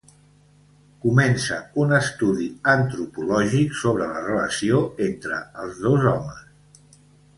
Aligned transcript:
Comença 1.03 1.59
un 1.83 1.93
estudi 1.97 2.47
antropològic 2.73 3.77
sobre 3.83 4.09
la 4.15 4.25
relació 4.27 4.81
entre 5.09 5.39
els 5.67 5.83
dos 5.89 6.09
homes. 6.15 7.01